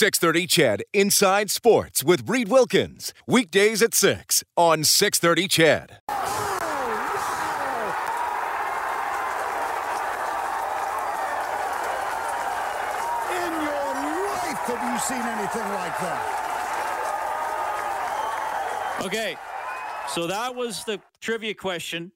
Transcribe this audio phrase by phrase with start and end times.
[0.00, 3.12] 630 CHED Inside Sports with Reed Wilkins.
[3.26, 5.98] Weekdays at 6 on 630 CHED.
[6.08, 6.16] In
[13.60, 13.92] your
[14.24, 16.22] life have you seen anything like that?
[19.04, 19.36] Okay,
[20.08, 22.10] so that was the trivia question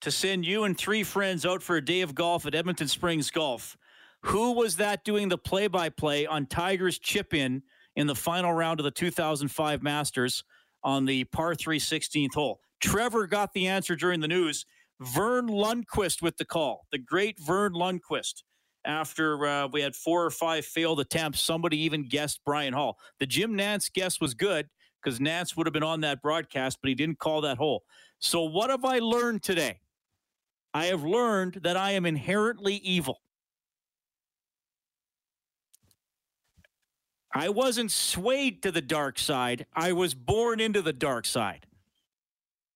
[0.00, 3.32] to send you and three friends out for a day of golf at Edmonton Springs
[3.32, 3.76] Golf.
[4.24, 7.62] Who was that doing the play by play on Tiger's chip in
[7.94, 10.44] in the final round of the 2005 Masters
[10.82, 12.60] on the par 3 16th hole?
[12.80, 14.64] Trevor got the answer during the news.
[14.98, 18.44] Verne Lundquist with the call, the great Verne Lundquist.
[18.86, 22.96] After uh, we had four or five failed attempts, somebody even guessed Brian Hall.
[23.20, 24.68] The Jim Nantz guess was good
[25.02, 27.84] because Nantz would have been on that broadcast, but he didn't call that hole.
[28.20, 29.80] So, what have I learned today?
[30.72, 33.20] I have learned that I am inherently evil.
[37.34, 39.66] I wasn't swayed to the dark side.
[39.74, 41.66] I was born into the dark side.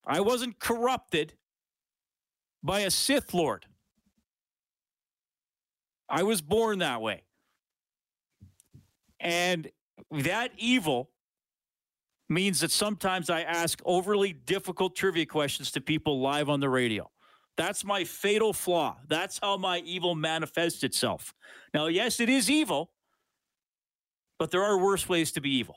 [0.04, 1.34] I wasn't corrupted
[2.62, 3.66] by a Sith Lord.
[6.08, 7.22] I was born that way.
[9.20, 9.70] And
[10.10, 11.10] that evil
[12.28, 17.10] means that sometimes I ask overly difficult trivia questions to people live on the radio.
[17.56, 18.96] That's my fatal flaw.
[19.08, 21.34] That's how my evil manifests itself.
[21.74, 22.90] Now, yes, it is evil,
[24.38, 25.76] but there are worse ways to be evil.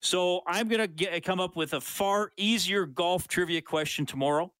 [0.00, 4.52] So I'm going to come up with a far easier golf trivia question tomorrow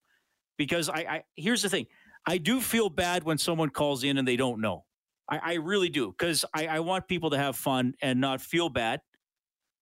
[0.56, 1.86] because I, I here's the thing.
[2.27, 4.84] I do feel bad when someone calls in and they don't know.
[5.29, 8.70] I, I really do because I, I want people to have fun and not feel
[8.70, 9.01] bad.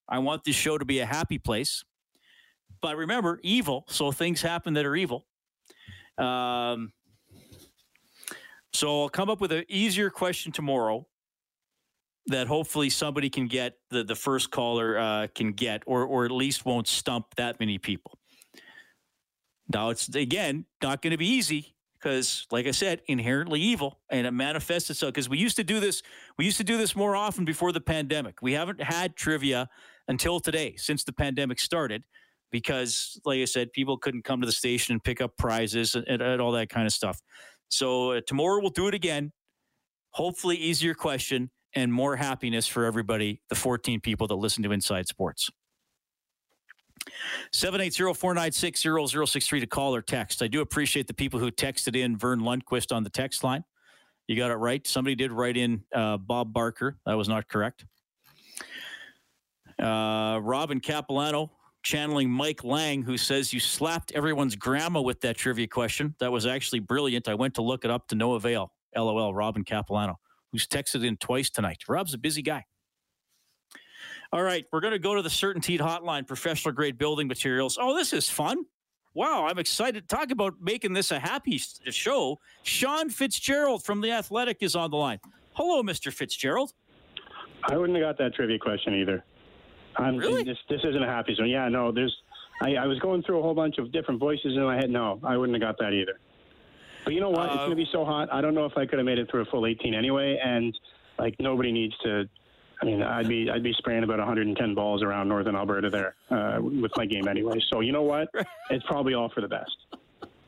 [0.08, 1.84] I want this show to be a happy place.
[2.80, 3.84] But remember, evil.
[3.88, 5.26] So things happen that are evil.
[6.18, 6.92] Um,
[8.72, 11.06] so I'll come up with an easier question tomorrow
[12.26, 16.30] that hopefully somebody can get the the first caller uh, can get, or or at
[16.30, 18.18] least won't stump that many people.
[19.72, 24.26] Now it's again not going to be easy because, like I said, inherently evil, and
[24.26, 25.12] it manifests itself.
[25.12, 26.02] Because we used to do this,
[26.36, 28.42] we used to do this more often before the pandemic.
[28.42, 29.68] We haven't had trivia
[30.08, 32.02] until today, since the pandemic started,
[32.50, 36.06] because, like I said, people couldn't come to the station and pick up prizes and,
[36.08, 37.20] and, and all that kind of stuff.
[37.68, 39.32] So uh, tomorrow we'll do it again.
[40.10, 45.08] Hopefully, easier question and more happiness for everybody, the 14 people that listen to Inside
[45.08, 45.50] Sports.
[47.52, 50.42] 780-496-0063 to call or text.
[50.42, 53.64] I do appreciate the people who texted in Verne Lundquist on the text line.
[54.28, 54.86] You got it right.
[54.86, 56.98] Somebody did write in uh, Bob Barker.
[57.06, 57.84] That was not correct.
[59.78, 61.50] Uh, Robin Capilano
[61.82, 66.14] channeling Mike Lange, who says you slapped everyone's grandma with that trivia question.
[66.20, 67.28] That was actually brilliant.
[67.28, 68.72] I went to look it up to no avail.
[68.94, 70.20] LOL, Robin Capilano
[70.52, 71.78] who's texted in twice tonight.
[71.88, 72.64] Rob's a busy guy.
[74.32, 77.76] All right, we're going to go to the CertainTeed Hotline, professional grade building materials.
[77.80, 78.64] Oh, this is fun.
[79.14, 80.08] Wow, I'm excited.
[80.08, 82.38] Talk about making this a happy show.
[82.62, 85.18] Sean Fitz-Gerald from The Athletic is on the line.
[85.52, 86.10] Hello, Mr.
[86.10, 86.72] Fitz-Gerald.
[87.68, 89.22] I wouldn't have got that trivia question either.
[89.96, 90.44] I'm, really?
[90.44, 91.50] This, this isn't a happy zone.
[91.50, 92.16] Yeah, no, there's.
[92.62, 94.88] I, I was going through a whole bunch of different voices in my head.
[94.88, 96.18] No, I wouldn't have got that either.
[97.04, 97.50] But you know what?
[97.50, 98.32] Uh, it's going to be so hot.
[98.32, 100.38] I don't know if I could have made it through a full 18 anyway.
[100.42, 100.76] And
[101.18, 102.28] like nobody needs to.
[102.80, 106.58] I mean, I'd be I'd be spraying about 110 balls around northern Alberta there uh,
[106.60, 107.60] with my game anyway.
[107.72, 108.28] So you know what?
[108.70, 109.76] It's probably all for the best.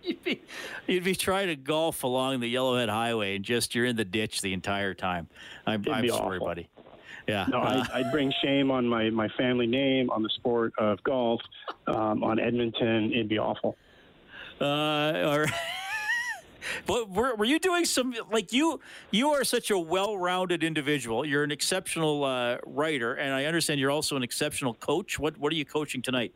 [0.02, 0.42] You'd be,
[0.86, 4.42] you'd be trying to golf along the Yellowhead Highway and just you're in the ditch
[4.42, 5.28] the entire time.
[5.66, 6.46] I'm, I'm sorry, awful.
[6.46, 6.68] buddy.
[7.26, 7.46] Yeah.
[7.48, 11.02] No, uh, I'd, I'd, bring shame on my, my family name, on the sport of
[11.04, 11.40] golf,
[11.86, 13.12] um, on Edmonton.
[13.12, 13.76] It'd be awful.
[14.60, 15.52] Uh, all right.
[16.86, 18.80] But were, were you doing some like you?
[19.10, 21.24] You are such a well-rounded individual.
[21.24, 25.18] You're an exceptional uh, writer, and I understand you're also an exceptional coach.
[25.18, 26.32] What What are you coaching tonight?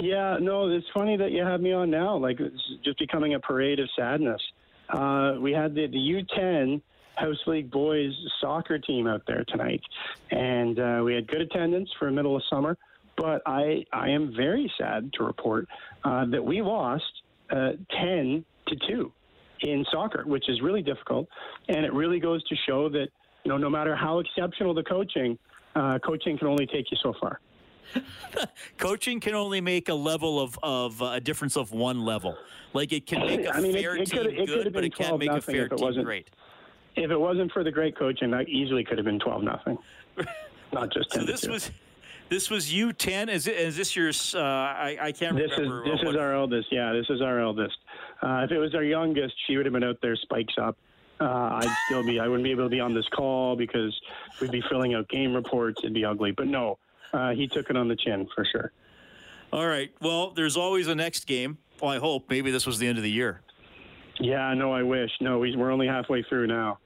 [0.00, 2.16] Yeah, no, it's funny that you have me on now.
[2.16, 4.40] Like it's just becoming a parade of sadness.
[4.88, 6.80] Uh, we had the the U10
[7.16, 9.82] House League boys soccer team out there tonight,
[10.30, 12.76] and uh, we had good attendance for middle of summer.
[13.16, 15.66] But I I am very sad to report
[16.04, 19.12] uh, that we lost uh, ten to two
[19.62, 21.28] in soccer, which is really difficult.
[21.68, 23.08] And it really goes to show that,
[23.44, 25.38] you know, no matter how exceptional the coaching,
[25.74, 27.40] uh, coaching can only take you so far.
[28.78, 32.36] Coaching can only make a level of of uh, a difference of one level.
[32.74, 35.18] Like it can make a I mean, fair it team it good, but it can't
[35.18, 36.28] make a fair team great.
[36.96, 39.78] If it wasn't for the great coaching, that easily could have been twelve nothing.
[40.72, 41.50] Not just So 10 to this two.
[41.50, 41.70] was
[42.28, 43.28] this was you ten.
[43.28, 44.08] Is it is this your?
[44.08, 46.68] Uh, I I can't remember This is this what- is our eldest.
[46.70, 47.76] Yeah, this is our eldest.
[48.22, 50.76] Uh, if it was our youngest, she would have been out there spikes up.
[51.20, 52.20] Uh, I'd still be.
[52.20, 53.98] I wouldn't be able to be on this call because
[54.40, 55.80] we'd be filling out game reports.
[55.82, 56.30] It'd be ugly.
[56.32, 56.78] But no,
[57.12, 58.72] uh, he took it on the chin for sure.
[59.52, 59.90] All right.
[60.00, 61.58] Well, there's always a next game.
[61.80, 63.40] Well, I hope maybe this was the end of the year.
[64.20, 65.10] Yeah, no, I wish.
[65.20, 66.78] No, we, we're only halfway through now.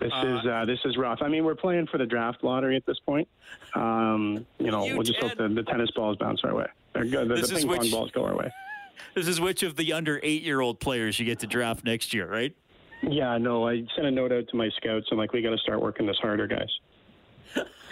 [0.00, 1.18] This is uh, this is rough.
[1.22, 3.26] I mean, we're playing for the draft lottery at this point.
[3.74, 6.66] Um, you know, You we'll just hope the, the tennis balls bounce our way.
[6.92, 7.04] They're.
[7.04, 8.50] The, This the is ping pong which- balls go our way.
[9.14, 12.12] This is which of the under eight year old players you get to draft next
[12.12, 12.54] year, right?
[13.02, 15.06] Yeah, no, I sent a note out to my scouts.
[15.10, 16.68] I'm like, we got to start working this harder, guys.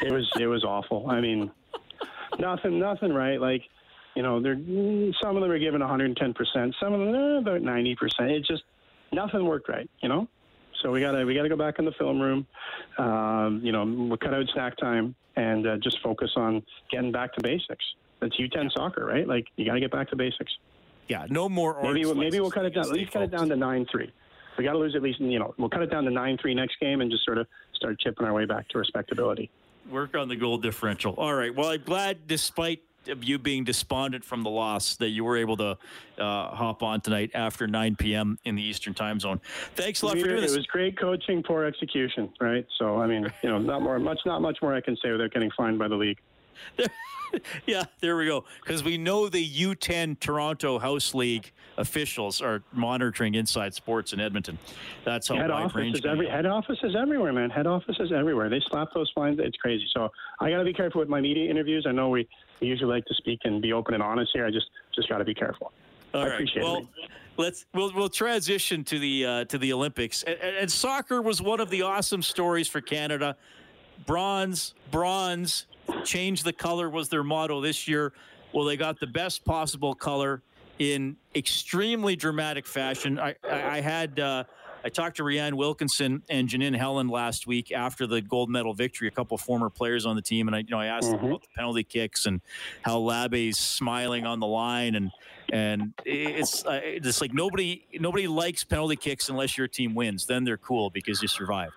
[0.02, 1.08] It was it was awful.
[1.08, 1.50] I mean,
[2.38, 3.40] nothing nothing right.
[3.40, 3.62] Like,
[4.14, 4.56] you know, they're
[5.22, 8.30] some of them are given 110 percent, some of them eh, about 90 percent.
[8.30, 8.62] It just
[9.12, 9.88] nothing worked right.
[10.02, 10.28] You know,
[10.82, 12.46] so we gotta we gotta go back in the film room.
[12.98, 17.34] Um, you know, we'll cut out snack time and uh, just focus on getting back
[17.34, 17.84] to basics.
[18.20, 19.28] That's U10 soccer, right?
[19.28, 20.50] Like, you got to get back to basics.
[21.08, 21.26] Yeah.
[21.28, 21.80] No more.
[21.82, 22.40] Maybe we'll, maybe slices.
[22.40, 22.84] we'll cut it down.
[22.84, 24.10] can At least cut it down to nine three.
[24.58, 25.20] We got to lose at least.
[25.20, 27.46] You know, we'll cut it down to nine three next game and just sort of
[27.74, 29.50] start chipping our way back to respectability.
[29.90, 31.14] Work on the goal differential.
[31.14, 31.54] All right.
[31.54, 35.56] Well, I'm glad, despite of you being despondent from the loss, that you were able
[35.58, 35.78] to
[36.18, 38.38] uh, hop on tonight after 9 p.m.
[38.44, 39.40] in the Eastern Time Zone.
[39.74, 42.66] Thanks a lot for Peter, doing it was great coaching, poor execution, right?
[42.78, 45.32] So I mean, you know, not more, much, not much more I can say without
[45.32, 46.18] getting fined by the league.
[47.66, 48.44] Yeah, there we go.
[48.62, 54.58] Because we know the U10 Toronto House League officials are monitoring inside sports in Edmonton.
[55.04, 55.98] That's how head wide range.
[55.98, 57.50] is every head office is everywhere, man.
[57.50, 58.48] Head office is everywhere.
[58.48, 59.38] They slap those fines.
[59.40, 59.86] It's crazy.
[59.92, 60.10] So
[60.40, 61.84] I got to be careful with my media interviews.
[61.88, 62.28] I know we,
[62.60, 64.46] we usually like to speak and be open and honest here.
[64.46, 65.72] I just just got to be careful.
[66.14, 66.32] All I right.
[66.34, 66.86] appreciate well, it.
[67.36, 70.22] let's we'll we'll transition to the uh, to the Olympics.
[70.22, 73.36] And, and soccer was one of the awesome stories for Canada.
[74.06, 75.66] Bronze, bronze,
[76.04, 78.12] change the color was their motto this year.
[78.52, 80.42] Well, they got the best possible color
[80.78, 83.18] in extremely dramatic fashion.
[83.18, 84.20] I I, I had.
[84.20, 84.44] Uh,
[84.86, 89.08] I talked to Rhian Wilkinson and Janine Helen last week after the gold medal victory.
[89.08, 91.42] A couple former players on the team, and I, you know, I asked them about
[91.42, 92.40] the penalty kicks and
[92.82, 95.10] how Labbé's smiling on the line, and
[95.52, 100.24] and it's uh, it's like nobody nobody likes penalty kicks unless your team wins.
[100.24, 101.74] Then they're cool because you survived.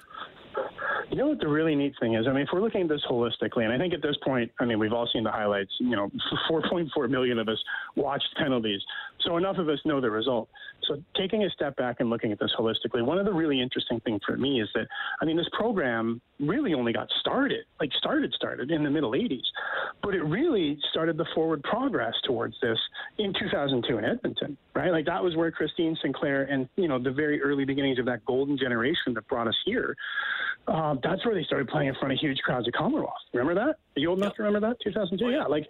[1.10, 2.28] You know what the really neat thing is?
[2.28, 4.66] I mean, if we're looking at this holistically, and I think at this point, I
[4.66, 5.72] mean, we've all seen the highlights.
[5.80, 6.12] You know,
[6.52, 7.58] 4.4 million of us
[7.96, 8.82] watched penalties,
[9.22, 10.50] so enough of us know the result.
[10.88, 14.00] So taking a step back and looking at this holistically, one of the really interesting
[14.02, 14.88] things for me is that,
[15.22, 19.44] I mean, this program really only got started, like started, started in the middle 80s,
[20.02, 22.80] but it really started the forward progress towards this
[23.18, 24.92] in 2002 in Edmonton, right?
[24.92, 28.26] Like that was where Christine Sinclair and, you know, the very early beginnings of that
[28.26, 29.96] golden generation that brought us here
[30.70, 33.14] um, that's where they started playing in front of huge crowds at Commonwealth.
[33.34, 33.78] Remember that?
[33.96, 34.78] Are you old enough to remember that?
[34.84, 35.32] 2002?
[35.32, 35.68] Yeah, like,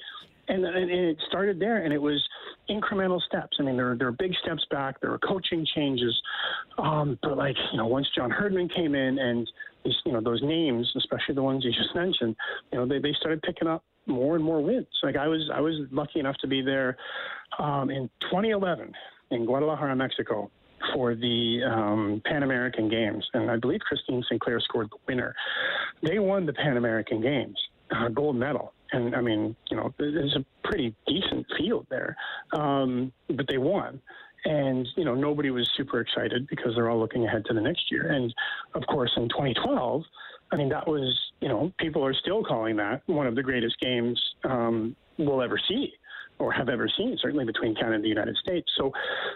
[0.49, 2.21] and, and, it started there, and it was
[2.69, 3.57] incremental steps.
[3.59, 4.99] I mean, there, there were big steps back.
[5.01, 6.19] There were coaching changes,
[6.77, 9.49] um, but like, you know, once John Herdman came in, and
[9.83, 12.35] these, you know, those names, especially the ones you just mentioned,
[12.71, 14.87] you know, they, they started picking up more and more wins.
[15.03, 16.97] Like I was, I was lucky enough to be there
[17.59, 18.91] um, in 2011
[19.31, 20.51] in Guadalajara, Mexico
[20.93, 25.35] for the um, Pan American Games, and I believe Christine Sinclair scored the winner.
[26.01, 27.57] They won the Pan American Games,
[27.91, 32.15] uh, gold medal, and I mean, you know, there's a pretty decent field there,
[32.53, 34.01] um, but they won.
[34.45, 37.91] And you know, nobody was super excited because they're all looking ahead to the next
[37.91, 38.11] year.
[38.11, 38.33] And
[38.73, 40.03] of course, in 2012,
[40.51, 43.79] I mean, that was you know, people are still calling that one of the greatest
[43.79, 45.93] games um, we'll ever see
[46.37, 48.69] or have ever seen, certainly between Canada and the United States.
[48.77, 48.91] So,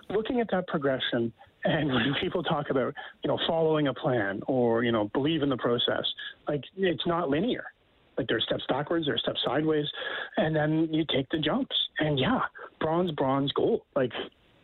[0.09, 1.33] looking at that progression,
[1.65, 2.93] and when people talk about,
[3.23, 6.05] you know, following a plan or, you know, believe in the process,
[6.47, 7.65] like it's not linear.
[8.17, 9.85] Like there are steps backwards, there are steps sideways,
[10.37, 11.75] and then you take the jumps.
[11.99, 12.41] And yeah,
[12.79, 13.81] bronze, bronze, gold.
[13.95, 14.11] Like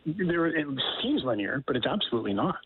[0.06, 0.68] there, it
[1.02, 2.58] seems linear, but it's absolutely not.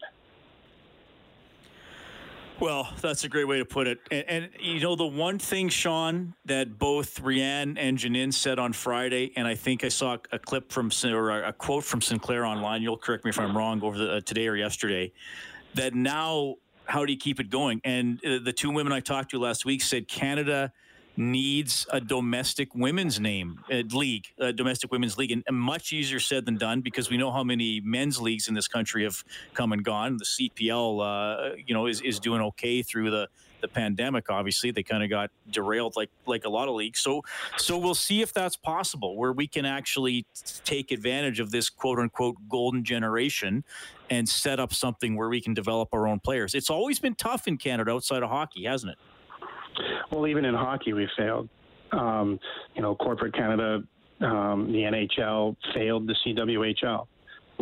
[2.59, 3.99] Well, that's a great way to put it.
[4.11, 8.73] And, and, you know, the one thing, Sean, that both Rhian and Janine said on
[8.73, 12.81] Friday, and I think I saw a clip from or a quote from Sinclair online.
[12.81, 15.11] You'll correct me if I'm wrong over the, uh, today or yesterday.
[15.73, 17.81] That now, how do you keep it going?
[17.83, 20.71] And uh, the two women I talked to last week said Canada
[21.15, 26.19] needs a domestic women's name uh, league, a domestic women's league, and, and much easier
[26.19, 29.23] said than done because we know how many men's leagues in this country have
[29.53, 30.17] come and gone.
[30.17, 33.27] The CPL, uh, you know, is, is doing okay through the
[33.63, 34.29] the pandemic.
[34.29, 36.99] Obviously, they kind of got derailed like like a lot of leagues.
[36.99, 37.23] So
[37.57, 40.27] so we'll see if that's possible, where we can actually
[40.63, 43.63] take advantage of this quote unquote golden generation
[44.11, 46.53] and set up something where we can develop our own players.
[46.53, 48.97] It's always been tough in Canada outside of hockey, hasn't it?
[50.11, 51.49] Well, even in hockey, we failed.
[51.91, 52.39] Um,
[52.75, 53.81] you know, corporate Canada,
[54.21, 57.07] um, the NHL failed the CWHL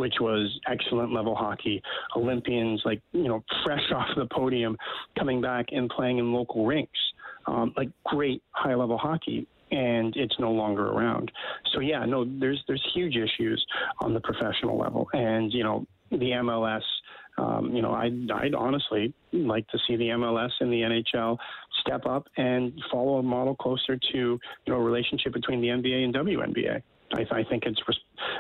[0.02, 1.80] which was excellent level hockey.
[2.16, 4.76] Olympians, like, you know, fresh off the podium,
[5.18, 7.00] coming back and playing in local rinks.
[7.46, 9.48] Um, like, great high level hockey.
[9.70, 11.32] And it's no longer around.
[11.74, 13.66] So yeah, no, there's there's huge issues
[14.02, 16.82] on the professional level, and you know the MLS
[17.38, 21.38] um, you know, I'd, I'd honestly like to see the MLS and the NHL
[21.80, 26.04] step up and follow a model closer to, you know, a relationship between the NBA
[26.04, 26.82] and WNBA.
[27.14, 27.82] I, I think it's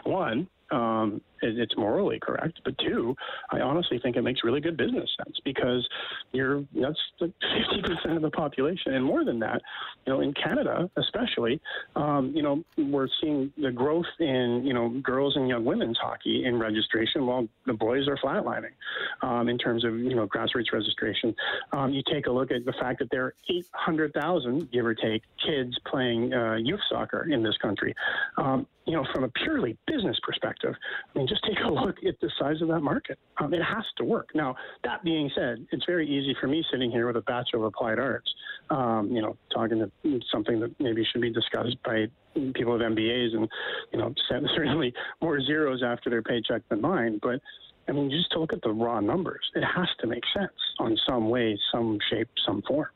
[0.03, 2.60] one um, it, it's morally correct.
[2.63, 3.16] But two,
[3.50, 5.88] I honestly think it makes really good business sense because
[6.32, 9.62] you're that's like 50% of the population and more than that.
[10.06, 11.62] You know, in Canada, especially,
[11.96, 16.46] um, you know, we're seeing the growth in you know girls and young women's hockey
[16.46, 18.74] in registration, while the boys are flatlining
[19.22, 21.36] um, in terms of you know grassroots registration.
[21.72, 25.24] Um, you take a look at the fact that there are 800,000, give or take,
[25.46, 27.96] kids playing uh, youth soccer in this country.
[28.38, 32.20] Um, you know, from a purely business perspective, I mean, just take a look at
[32.22, 33.18] the size of that market.
[33.39, 34.30] Um, it has to work.
[34.34, 37.65] Now, that being said, it's very easy for me sitting here with a Bachelor of
[37.65, 38.34] Applied Arts,
[38.70, 42.08] um, you know, talking to something that maybe should be discussed by
[42.53, 43.48] people with MBAs and,
[43.91, 44.13] you know,
[44.56, 47.20] certainly more zeros after their paycheck than mine.
[47.22, 47.41] But,
[47.88, 50.98] I mean, just to look at the raw numbers, it has to make sense on
[51.08, 52.88] some way, some shape, some form.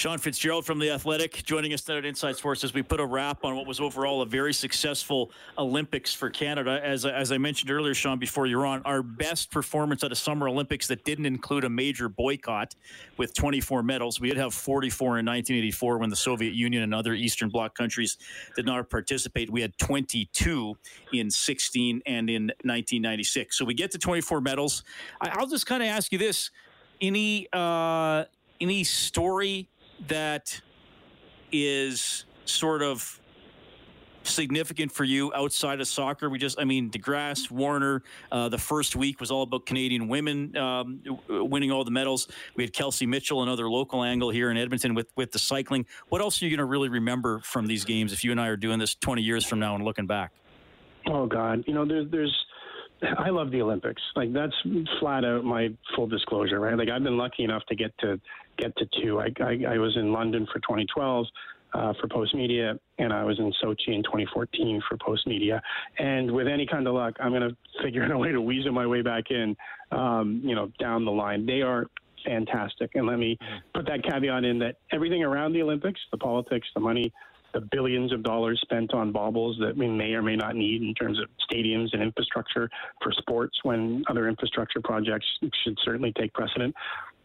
[0.00, 3.04] Sean Fitz-Gerald from The Athletic joining us tonight at Inside Sports as we put a
[3.04, 6.80] wrap on what was overall a very successful Olympics for Canada.
[6.82, 10.48] As, as I mentioned earlier, Sean, before you're on, our best performance at a Summer
[10.48, 12.74] Olympics that didn't include a major boycott
[13.18, 14.22] with 24 medals.
[14.22, 18.16] We did have 44 in 1984 when the Soviet Union and other Eastern Bloc countries
[18.56, 19.50] did not participate.
[19.50, 20.78] We had 22
[21.12, 23.58] in 16 and in 1996.
[23.58, 24.82] So we get to 24 medals.
[25.20, 26.50] I, will just kind of ask you this.
[27.02, 28.24] Any uh,
[28.62, 29.68] any story
[30.08, 30.60] that
[31.52, 33.20] is sort of
[34.22, 36.28] significant for you outside of soccer?
[36.30, 40.56] We just, I mean, DeGrasse, Warner, uh, the first week was all about Canadian women
[40.56, 42.28] um, winning all the medals.
[42.56, 45.86] We had Kelsey Mitchell, another local angle here in Edmonton with, with the cycling.
[46.08, 48.48] What else are you going to really remember from these games if you and I
[48.48, 50.32] are doing this 20 years from now and looking back?
[51.06, 51.64] Oh, God.
[51.66, 52.46] You know, there's, there's,
[53.18, 54.02] I love the Olympics.
[54.16, 54.54] Like that's
[54.98, 56.76] flat out my full disclosure, right?
[56.76, 58.20] Like I've been lucky enough to get to
[58.58, 59.20] get to two.
[59.20, 61.26] I I, I was in London for 2012
[61.72, 65.60] uh, for Postmedia, and I was in Sochi in 2014 for Postmedia.
[65.98, 68.72] And with any kind of luck, I'm going to figure out a way to weasel
[68.72, 69.56] my way back in,
[69.92, 71.46] um, you know, down the line.
[71.46, 71.86] They are
[72.24, 72.90] fantastic.
[72.94, 73.56] And let me mm-hmm.
[73.74, 77.12] put that caveat in that everything around the Olympics, the politics, the money,
[77.52, 80.94] the billions of dollars spent on baubles that we may or may not need in
[80.94, 82.70] terms of stadiums and infrastructure
[83.02, 85.26] for sports when other infrastructure projects
[85.64, 86.74] should certainly take precedent.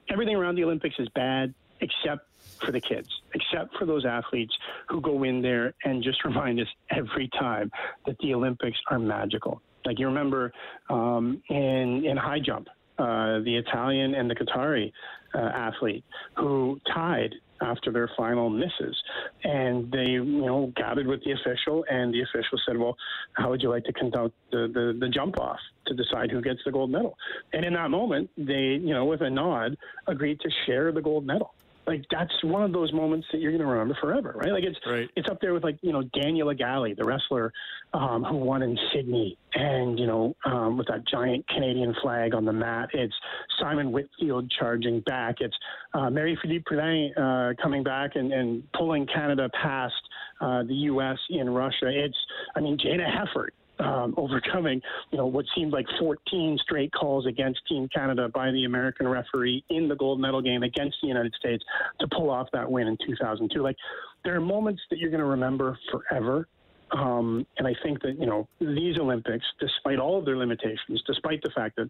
[0.09, 2.27] Everything around the Olympics is bad except
[2.63, 4.53] for the kids, except for those athletes
[4.87, 7.71] who go in there and just remind us every time
[8.05, 9.61] that the Olympics are magical.
[9.85, 10.51] Like you remember
[10.89, 12.67] um, in in high jump,
[12.97, 14.91] uh, the Italian and the Qatari
[15.35, 16.03] uh, athlete
[16.37, 18.95] who tied after their final misses.
[19.43, 22.95] And they, you know, gathered with the official, and the official said, Well,
[23.33, 26.59] how would you like to conduct the, the, the jump off to decide who gets
[26.65, 27.15] the gold medal?
[27.53, 29.75] And in that moment, they, you know, with a nod,
[30.07, 31.55] agreed to share the gold medal
[31.87, 34.51] like that's one of those moments that you're going to remember forever, right?
[34.51, 35.09] Like it's right.
[35.15, 37.53] it's up there with like you know Daniel Igali, the wrestler
[37.93, 42.45] um, who won in Sydney, and you know um, with that giant Canadian flag on
[42.45, 42.89] the mat.
[42.93, 43.13] It's
[43.59, 45.35] Simon Whitfield charging back.
[45.39, 45.55] It's
[45.93, 49.93] uh, Marie-Philip Poulin uh, coming back and, and pulling Canada past
[50.41, 51.17] uh, the U.S.
[51.29, 51.87] in Russia.
[51.87, 52.17] It's
[52.55, 57.61] I mean Jayna Hefford um, overcoming, you know, what seemed like 14 straight calls against
[57.67, 61.63] Team Canada by the American referee in the gold medal game against the United States
[61.99, 63.61] to pull off that win in 2002.
[63.61, 63.75] Like,
[64.23, 66.47] there are moments that you're going to remember forever.
[66.91, 71.41] Um, and I think that, you know, these Olympics, despite all of their limitations, despite
[71.41, 71.89] the fact that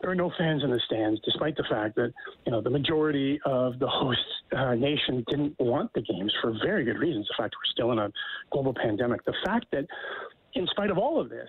[0.00, 2.12] there are no fans in the stands, despite the fact that,
[2.44, 4.20] you know, the majority of the host
[4.54, 7.98] uh, nation didn't want the games for very good reasons, the fact we're still in
[7.98, 8.10] a
[8.52, 9.86] global pandemic, the fact that
[10.54, 11.48] in spite of all of this,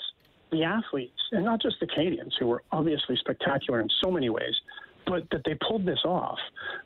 [0.52, 4.56] the athletes, and not just the Canadians, who were obviously spectacular in so many ways,
[5.06, 6.38] but that they pulled this off,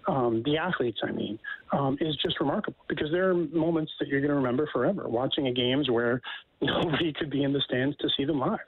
[0.08, 1.40] um, the athletes, I mean,
[1.72, 5.48] um, is just remarkable because there are moments that you're going to remember forever watching
[5.48, 6.22] a games where
[6.62, 8.60] nobody could be in the stands to see them live.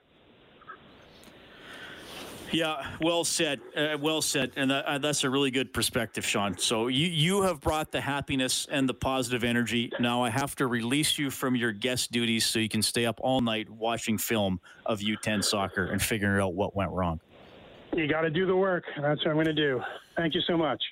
[2.52, 3.60] Yeah, well said.
[3.76, 6.58] Uh, well said, and that, uh, that's a really good perspective, Sean.
[6.58, 9.92] So you you have brought the happiness and the positive energy.
[10.00, 13.20] Now I have to release you from your guest duties so you can stay up
[13.22, 17.20] all night watching film of U10 soccer and figuring out what went wrong.
[17.96, 18.84] You got to do the work.
[19.00, 19.82] That's what I'm going to do.
[20.18, 20.84] Thank you so much.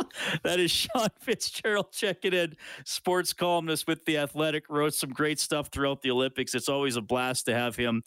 [0.42, 4.64] that is Sean Fitz-Gerald checking in, sports columnist with The Athletic.
[4.68, 6.54] Wrote some great stuff throughout the Olympics.
[6.54, 8.02] It's always a blast to have him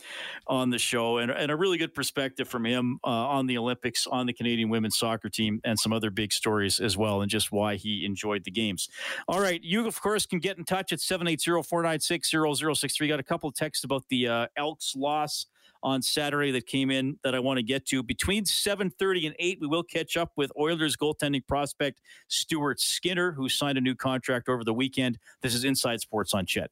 [0.46, 4.06] on the show and, and a really good perspective from him uh, on the Olympics,
[4.06, 7.52] on the Canadian women's soccer team, and some other big stories as well, and just
[7.52, 8.88] why he enjoyed the games.
[9.28, 9.64] All right.
[9.64, 13.08] You, of course, can get in touch at 780 496 0063.
[13.08, 15.48] Got a couple of texts about the uh, Elks loss
[15.84, 18.02] on Saturday that came in that I want to get to.
[18.02, 23.50] Between 7:30 and 8, we will catch up with Oilers goaltending prospect Stuart Skinner, who
[23.50, 25.20] signed a new contract over the weekend.
[25.42, 26.70] This is Inside Sports on CHED.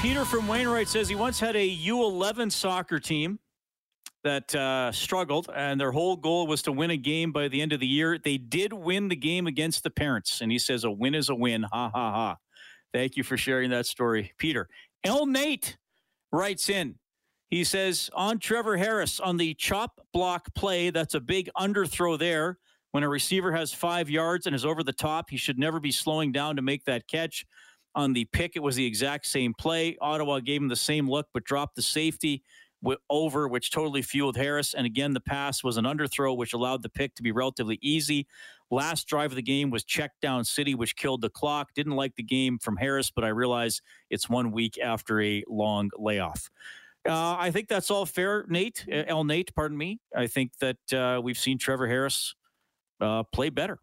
[0.00, 3.38] Peter from Wainwright says he once had a U11 soccer team
[4.24, 7.72] that uh, struggled, and their whole goal was to win a game by the end
[7.72, 8.18] of the year.
[8.18, 11.34] They did win the game against the parents, and he says a win is a
[11.34, 11.62] win.
[11.62, 12.36] Ha ha ha.
[12.92, 14.68] Thank you for sharing that story, Peter.
[15.04, 15.76] El Nate
[16.32, 16.96] writes in.
[17.50, 22.58] He says on Trevor Harris on the chop block play, that's a big underthrow there.
[22.90, 25.92] When a receiver has five yards and is over the top, he should never be
[25.92, 27.44] slowing down to make that catch
[27.96, 28.54] on the pick.
[28.54, 29.96] It was the exact same play.
[30.00, 32.44] Ottawa gave him the same look, but dropped the safety
[33.10, 34.74] over, which totally fueled Harris.
[34.74, 38.26] And again, the pass was an underthrow, which allowed the pick to be relatively easy.
[38.70, 41.70] Last drive of the game was check down city, which killed the clock.
[41.74, 45.90] Didn't like the game from Harris, but I realize it's one week after a long
[45.96, 46.50] layoff.
[47.08, 48.84] Uh, I think that's all fair, Nate.
[48.90, 50.00] El Nate, pardon me.
[50.14, 52.34] I think that uh, we've seen Trevor Harris
[53.00, 53.78] uh, play better,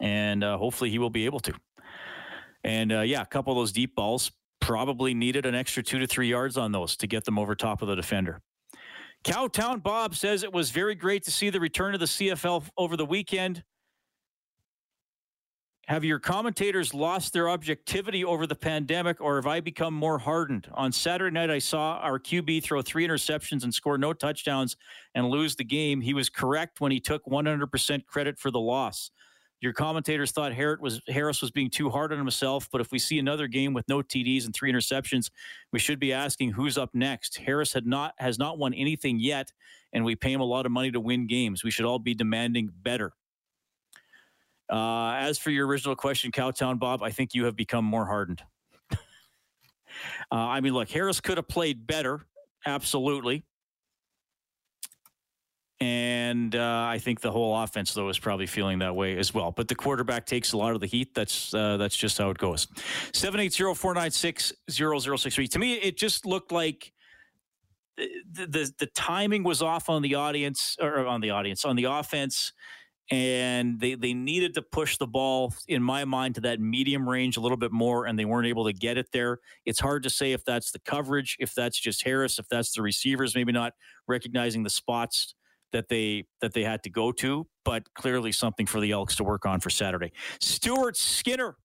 [0.00, 1.54] and uh, hopefully he will be able to.
[2.64, 6.06] And uh, yeah, a couple of those deep balls probably needed an extra two to
[6.06, 8.40] three yards on those to get them over top of the defender.
[9.24, 12.96] Cowtown Bob says it was very great to see the return of the CFL over
[12.96, 13.62] the weekend.
[15.86, 20.66] Have your commentators lost their objectivity over the pandemic, or have I become more hardened?
[20.72, 24.76] On Saturday night, I saw our QB throw three interceptions and score no touchdowns
[25.14, 26.00] and lose the game.
[26.00, 29.10] He was correct when he took 100% credit for the loss.
[29.64, 32.98] Your commentators thought Harris was Harris was being too hard on himself, but if we
[32.98, 35.30] see another game with no TDs and three interceptions,
[35.72, 37.38] we should be asking who's up next.
[37.38, 39.50] Harris had not has not won anything yet,
[39.94, 41.64] and we pay him a lot of money to win games.
[41.64, 43.12] We should all be demanding better.
[44.70, 48.42] Uh, as for your original question, Cowtown Bob, I think you have become more hardened.
[48.92, 48.96] uh,
[50.30, 52.26] I mean, look, Harris could have played better,
[52.66, 53.44] absolutely.
[55.80, 59.50] And uh, I think the whole offense, though, is probably feeling that way as well.
[59.50, 61.14] But the quarterback takes a lot of the heat.
[61.14, 62.66] That's uh, that's just how it goes.
[63.12, 65.50] 780-496-0063.
[65.50, 66.92] To me, it just looked like
[67.96, 71.84] the, the, the timing was off on the audience or on the audience on the
[71.84, 72.52] offense
[73.10, 77.36] and they they needed to push the ball in my mind to that medium range
[77.36, 80.08] a little bit more and they weren't able to get it there it's hard to
[80.08, 83.74] say if that's the coverage if that's just harris if that's the receivers maybe not
[84.08, 85.34] recognizing the spots
[85.74, 89.24] that they that they had to go to, but clearly something for the Elks to
[89.24, 90.12] work on for Saturday.
[90.40, 91.56] Stuart Skinner.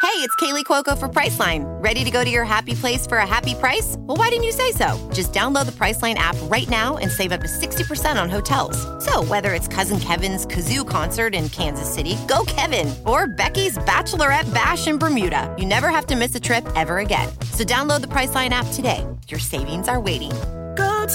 [0.00, 1.64] Hey, it's Kaley Cuoco for Priceline.
[1.82, 3.96] Ready to go to your happy place for a happy price?
[3.98, 4.96] Well, why didn't you say so?
[5.12, 8.78] Just download the Priceline app right now and save up to 60% on hotels.
[9.04, 14.52] So, whether it's Cousin Kevin's Kazoo concert in Kansas City, go Kevin, or Becky's Bachelorette
[14.54, 17.28] Bash in Bermuda, you never have to miss a trip ever again.
[17.52, 19.04] So, download the Priceline app today.
[19.28, 20.32] Your savings are waiting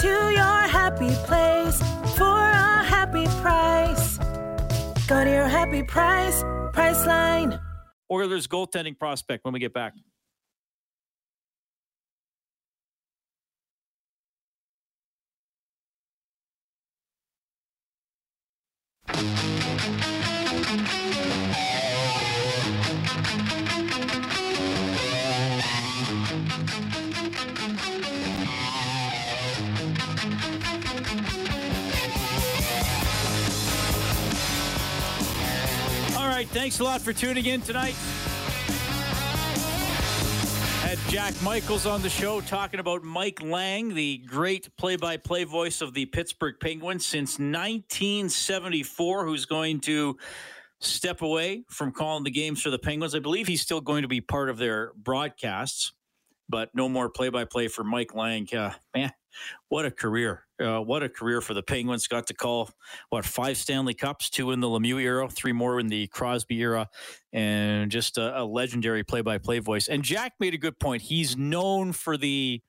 [0.01, 1.77] to your happy place
[2.17, 4.17] for a happy price.
[5.07, 6.41] Go to your happy price,
[6.73, 7.59] Priceline.
[8.11, 9.93] Oilers goaltending prospect when we get back.
[36.43, 37.95] Right, thanks a lot for tuning in tonight.
[40.81, 45.45] Had Jack Michaels on the show talking about Mike Lange, the great play by play
[45.45, 50.17] voice of the Pittsburgh Penguins since 1974, who's going to
[50.81, 53.15] step away from calling the games for the Penguins.
[53.15, 55.93] I believe he's still going to be part of their broadcasts.
[56.49, 58.53] but no more play-by-play for Mike Lange.
[58.53, 59.13] Uh, man,
[59.69, 60.45] what a career!
[60.63, 62.07] Uh, what a career for the Penguins.
[62.07, 62.69] Got to call
[63.09, 66.89] what five Stanley Cups, two in the Lemieux era, three more in the Crosby era,
[67.33, 69.87] and just a, a legendary play-by-play voice.
[69.87, 71.01] And Jack made a good point.
[71.01, 72.61] He's known for the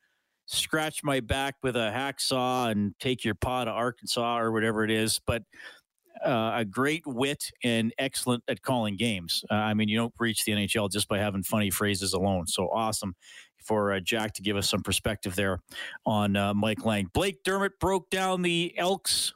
[0.47, 4.91] scratch my back with a hacksaw and take your paw to Arkansas or whatever it
[4.91, 5.43] is, but
[6.25, 9.45] uh, a great wit and excellent at calling games.
[9.51, 12.47] Uh, I mean, you don't reach the NHL just by having funny phrases alone.
[12.47, 13.15] So awesome
[13.65, 15.61] for uh, Jack to give us some perspective there
[16.07, 17.09] on uh, Mike Lange.
[17.13, 19.35] Blake Dermott broke down the Elks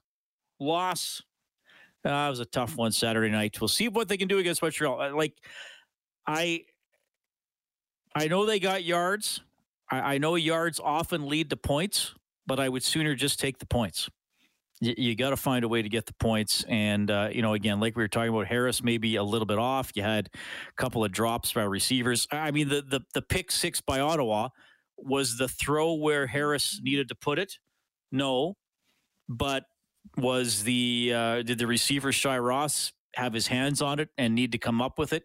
[0.60, 1.22] loss.
[2.04, 3.60] Uh, that was a tough one Saturday night.
[3.60, 5.00] We'll see what they can do against Montreal.
[5.00, 5.34] Uh, like,
[6.26, 6.64] I,
[8.14, 9.40] I know they got yards.
[9.90, 12.14] I, I know yards often lead to points,
[12.46, 14.08] but I would sooner just take the points
[14.80, 16.64] you, you got to find a way to get the points.
[16.68, 19.58] And, uh, you know, again, like we were talking about, Harris maybe a little bit
[19.58, 19.90] off.
[19.94, 22.26] You had a couple of drops by receivers.
[22.30, 24.48] I mean, the, the, the pick six by Ottawa
[24.96, 27.54] was the throw where Harris needed to put it.
[28.10, 28.56] No,
[29.28, 29.64] but
[30.16, 34.52] was the, uh, did the receiver Shai Ross have his hands on it and need
[34.52, 35.24] to come up with it?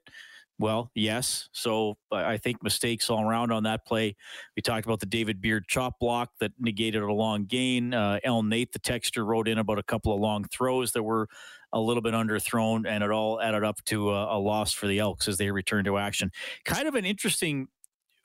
[0.64, 1.50] Well, yes.
[1.52, 4.16] So I think mistakes all around on that play.
[4.56, 7.94] We talked about the David Beard chop block that negated a long gain.
[7.94, 11.28] Uh, El Nate, the texture, wrote in about a couple of long throws that were
[11.74, 15.00] a little bit underthrown, and it all added up to a, a loss for the
[15.00, 16.32] Elks as they returned to action.
[16.64, 17.68] Kind of an interesting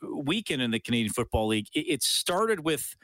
[0.01, 1.67] weekend in the Canadian Football League.
[1.75, 2.95] It, it started with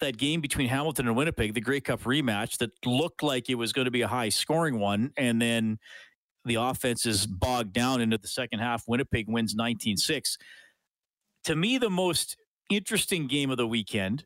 [0.00, 3.74] that game between Hamilton and Winnipeg, the Grey Cup rematch, that looked like it was
[3.74, 5.78] going to be a high scoring one, and then
[6.44, 8.84] the offense is bogged down into the second half.
[8.86, 10.38] Winnipeg wins 19 6.
[11.44, 12.36] To me, the most
[12.70, 14.24] interesting game of the weekend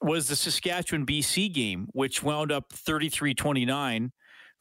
[0.00, 4.12] was the Saskatchewan BC game, which wound up 33 29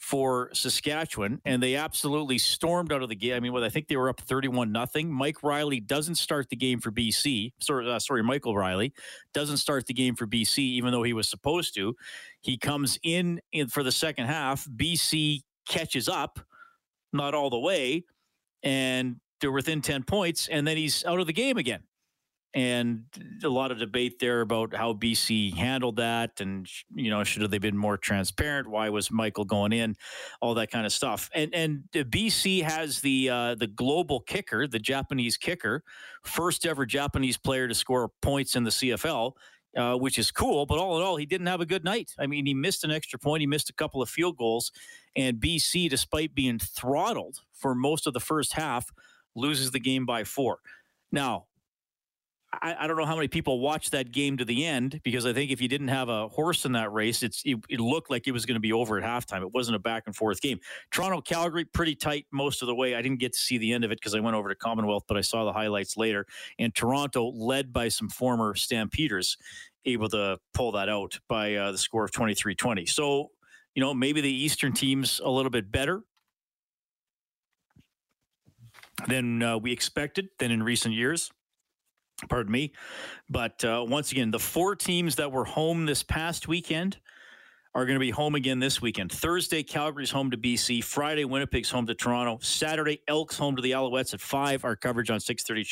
[0.02, 3.36] for Saskatchewan, and they absolutely stormed out of the game.
[3.36, 5.12] I mean, well, I think they were up 31 nothing.
[5.12, 7.54] Mike Reilly doesn't start the game for BC.
[7.60, 8.94] Sorry, uh, sorry, Michael Reilly
[9.34, 11.96] doesn't start the game for BC, even though he was supposed to.
[12.42, 14.68] He comes in, in for the second half.
[14.76, 16.40] BC catches up
[17.14, 18.06] not all the way,
[18.64, 21.82] and they're within 10 points, and then he's out of the game again.
[22.54, 23.06] And
[23.46, 27.50] a lot of debate there about how BC handled that, and you know, should have
[27.50, 28.68] they been more transparent?
[28.68, 29.96] Why was Michael going in?
[30.42, 31.30] All that kind of stuff.
[31.34, 35.82] And and BC has the uh, the global kicker, the Japanese kicker,
[36.26, 39.32] first ever Japanese player to score points in the CFL
[39.76, 40.66] uh, which is cool.
[40.66, 42.12] But all in all, he didn't have a good night.
[42.20, 44.72] I mean, he missed an extra point, he missed a couple of field goals,
[45.16, 48.90] and BC, despite being throttled for most of the first half,
[49.36, 50.60] loses the game by four.
[51.12, 51.46] Now,
[52.54, 55.32] I, I, don't know how many people watched that game to the end because I
[55.32, 58.28] think if you didn't have a horse in that race, it's it, it looked like
[58.28, 59.42] it was going to be over at halftime.
[59.42, 60.60] It wasn't a back and forth game.
[60.92, 62.96] Toronto Calgary pretty tight most of the way.
[62.96, 65.04] I didn't get to see the end of it because I went over to Commonwealth,
[65.08, 66.26] but I saw the highlights later.
[66.60, 69.38] And Toronto, led by some former Stampeders,
[69.86, 72.90] able to pull that out by uh, the score of 23-20.
[72.90, 73.32] So
[73.76, 76.02] you know maybe the Eastern teams a little bit better
[79.08, 81.32] than uh, we expected than in recent years
[82.30, 82.74] pardon me.
[83.30, 86.98] But uh, once again, the four teams that were home this past weekend
[87.74, 89.12] are going to be home again this weekend.
[89.12, 90.84] Thursday, Calgary's home to BC.
[90.84, 92.38] Friday, Winnipeg's home to Toronto.
[92.42, 94.66] Saturday, Elks home to the Alouettes at five.
[94.66, 95.64] Our coverage on six thirty.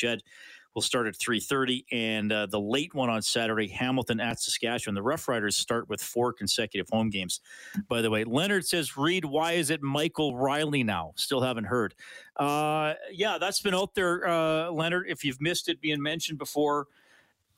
[0.74, 5.02] Will start at 3.30 and uh, the late one on saturday hamilton at saskatchewan the
[5.02, 7.40] rough riders start with four consecutive home games
[7.88, 11.94] by the way leonard says reed why is it michael reilly now still haven't heard
[12.38, 16.86] uh, yeah that's been out there uh, leonard if you've missed it being mentioned before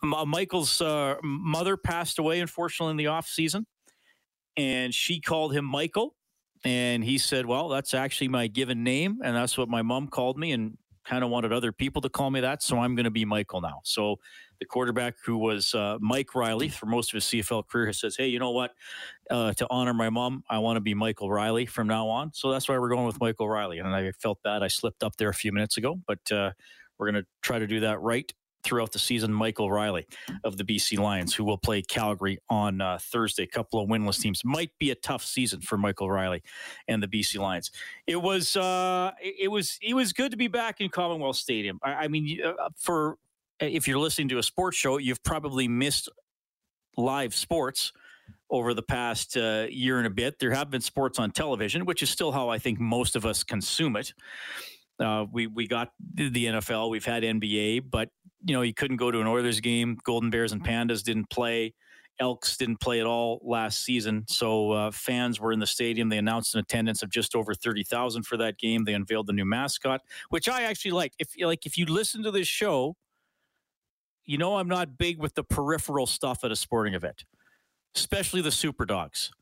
[0.03, 3.67] M- michael's uh, mother passed away unfortunately in the off season
[4.57, 6.15] and she called him michael
[6.65, 9.21] and he said, Well, that's actually my given name.
[9.25, 10.53] And that's what my mom called me.
[10.53, 13.25] And kind of wanted other people to call me that, so I'm going to be
[13.25, 13.81] Michael now.
[13.85, 14.17] So
[14.61, 18.29] the quarterback who was uh, Mike Reilly for most of his CFL career says, "Hey,
[18.29, 18.73] you know what?
[19.31, 22.51] Uh, to honor my mom, I want to be Michael Reilly from now on." So
[22.51, 25.29] that's why we're going with Michael Reilly, And I felt bad I slipped up there
[25.29, 26.53] a few minutes ago, but uh,
[26.99, 28.33] we're going to try to do that right
[28.65, 30.07] throughout the season, Michael Reilly
[30.45, 33.45] of the BC Lions, who will play Calgary on uh, Thursday.
[33.45, 36.43] A couple of winless teams might be a tough season for Michael Reilly
[36.89, 37.71] and the BC Lions.
[38.07, 41.79] It was uh, it was it was good to be back in Commonwealth Stadium.
[41.83, 43.17] I, I mean, uh, for
[43.61, 46.09] if you're listening to a sports show, you've probably missed
[46.97, 47.93] live sports
[48.51, 50.39] over the past uh, year and a bit.
[50.39, 53.43] There have been sports on television, which is still how I think most of us
[53.43, 54.13] consume it.
[55.01, 58.11] Uh, we we got the NFL, we've had NBA, but
[58.45, 59.99] you know you couldn't go to an Oilers game.
[60.05, 61.75] Golden Bears and Pandas didn't play.
[62.21, 66.09] Elks didn't play at all last season, so uh, fans were in the stadium.
[66.09, 68.85] They announced an attendance of just over thirty thousand for that game.
[68.85, 71.17] They unveiled the new mascot, which I actually liked.
[71.19, 72.97] If like if you listen to this show,
[74.25, 77.25] you know I'm not big with the peripheral stuff at a sporting event,
[77.97, 79.33] especially the super dogs.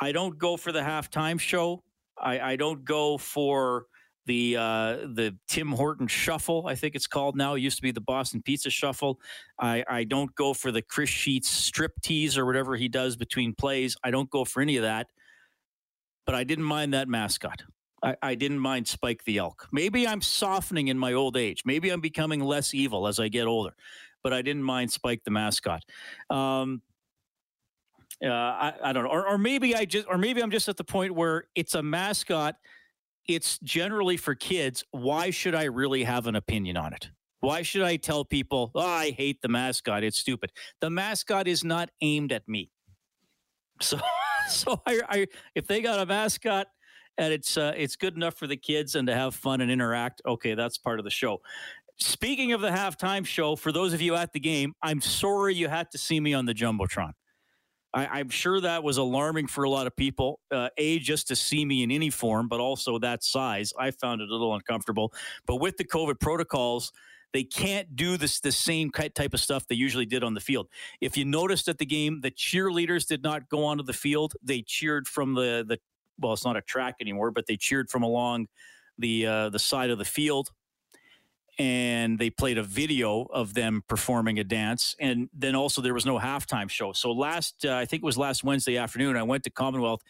[0.00, 1.82] I don't go for the halftime show.
[2.18, 3.86] I, I don't go for
[4.26, 7.54] the uh, the Tim Horton Shuffle, I think it's called now.
[7.54, 9.20] It used to be the Boston Pizza Shuffle.
[9.58, 13.54] I, I don't go for the Chris Sheets strip tease or whatever he does between
[13.54, 13.96] plays.
[14.04, 15.08] I don't go for any of that.
[16.24, 17.62] But I didn't mind that mascot.
[18.02, 19.68] I, I didn't mind Spike the Elk.
[19.72, 21.62] Maybe I'm softening in my old age.
[21.64, 23.74] Maybe I'm becoming less evil as I get older.
[24.22, 25.82] But I didn't mind Spike the mascot.
[26.30, 26.82] Um,
[28.24, 30.76] uh, I, I don't know, or, or maybe I just, or maybe I'm just at
[30.76, 32.54] the point where it's a mascot
[33.28, 34.84] it's generally for kids.
[34.90, 37.10] Why should I really have an opinion on it?
[37.40, 40.04] Why should I tell people, oh, I hate the mascot?
[40.04, 40.52] It's stupid.
[40.80, 42.70] The mascot is not aimed at me.
[43.80, 43.98] So,
[44.48, 46.68] so I, I if they got a mascot
[47.18, 50.22] and it's uh, it's good enough for the kids and to have fun and interact,
[50.24, 51.40] okay, that's part of the show.
[51.98, 55.68] Speaking of the halftime show, for those of you at the game, I'm sorry you
[55.68, 57.12] had to see me on the jumbotron.
[57.94, 60.40] I, am sure that was alarming for a lot of people.
[60.50, 63.72] Uh, a, just to see me in any form, but also that size.
[63.78, 65.12] I found it a little uncomfortable.
[65.46, 66.92] But with the COVID protocols,
[67.32, 70.68] they can't do this the same type of stuff they usually did on the field.
[71.00, 74.34] If you noticed at the game, the cheerleaders did not go onto the field.
[74.42, 75.78] They cheered from the the
[76.18, 78.48] well, it's not a track anymore, but they cheered from along
[78.98, 80.50] the uh, the side of the field
[81.58, 86.06] and they played a video of them performing a dance and then also there was
[86.06, 86.92] no halftime show.
[86.92, 90.00] So last uh, i think it was last wednesday afternoon i went to commonwealth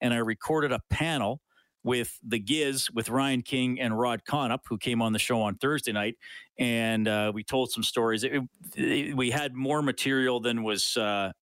[0.00, 1.40] and i recorded a panel
[1.84, 5.56] with the giz with ryan king and rod Connop, who came on the show on
[5.56, 6.16] thursday night
[6.58, 8.24] and uh, we told some stories.
[8.24, 8.40] It,
[8.76, 11.32] it, we had more material than was uh,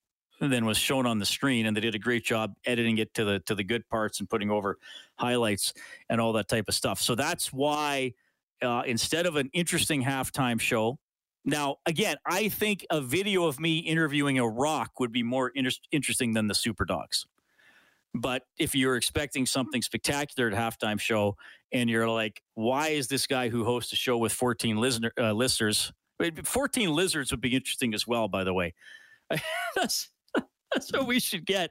[0.41, 3.25] than was shown on the screen and they did a great job editing it to
[3.25, 4.79] the to the good parts and putting over
[5.17, 5.75] highlights
[6.09, 7.01] and all that type of stuff.
[7.01, 8.15] So that's why
[8.63, 10.99] uh, instead of an interesting halftime show.
[11.45, 15.71] Now, again, I think a video of me interviewing a rock would be more inter-
[15.91, 17.27] interesting than the Super Dogs.
[18.15, 21.37] But if you're expecting something spectacular at halftime show,
[21.73, 25.33] and you're like, "Why is this guy who hosts a show with 14 listener, uh,
[25.33, 25.93] listeners?
[26.45, 28.75] 14 lizards would be interesting as well, by the way.
[29.77, 30.11] that's,
[30.73, 31.71] that's what we should get.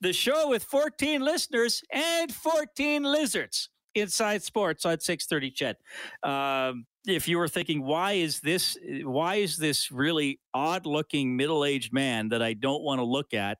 [0.00, 3.70] The show with 14 listeners and 14 lizards.
[3.96, 5.76] Inside Sports on 630 CHED.
[6.22, 11.64] Um, if you were thinking, why is this, why is this really odd looking middle
[11.64, 13.58] aged man that I don't want to look at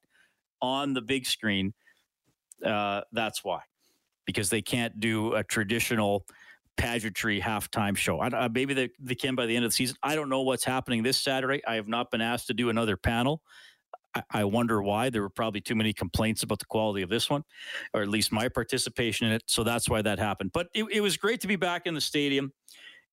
[0.61, 1.73] on the big screen?
[2.65, 3.61] Uh, that's why,
[4.27, 6.27] because they can't do a traditional
[6.77, 8.21] pageantry halftime show.
[8.21, 9.97] I, maybe they, they can by the end of the season.
[10.03, 11.63] I don't know what's happening this Saturday.
[11.67, 13.43] I have not been asked to do another panel.
[14.31, 15.11] I wonder why.
[15.11, 17.43] There were probably too many complaints about the quality of this one,
[17.95, 19.43] or at least my participation in it.
[19.47, 20.51] So that's why that happened.
[20.53, 22.53] But it, it was great to be back in the stadium,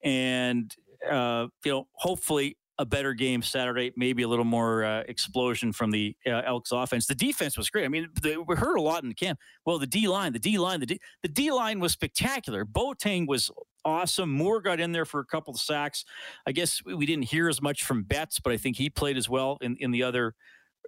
[0.03, 0.73] and
[1.09, 3.91] uh, you know, hopefully a better game Saturday.
[3.95, 7.05] Maybe a little more uh, explosion from the uh, Elks offense.
[7.05, 7.85] The defense was great.
[7.85, 9.39] I mean, they, we heard a lot in the camp.
[9.65, 12.65] Well, the D line, the D line, the D, the D line was spectacular.
[12.65, 13.51] Boateng was
[13.85, 14.31] awesome.
[14.31, 16.03] Moore got in there for a couple of sacks.
[16.47, 19.29] I guess we didn't hear as much from Betts, but I think he played as
[19.29, 20.35] well in in the other